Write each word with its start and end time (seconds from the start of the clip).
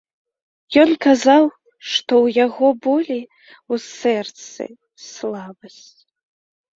Ён 0.83 0.91
казаў, 1.05 1.43
што 1.89 2.13
ў 2.25 2.39
яго 2.45 2.67
болі 2.85 3.17
ў 3.71 3.75
сэрцы, 3.99 4.63
слабасць. 5.09 5.99